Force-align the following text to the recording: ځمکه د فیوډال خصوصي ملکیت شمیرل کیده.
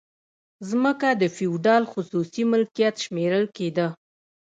ځمکه 0.69 1.09
د 1.21 1.23
فیوډال 1.35 1.83
خصوصي 1.91 2.43
ملکیت 2.51 2.95
شمیرل 3.03 3.45
کیده. 3.57 3.87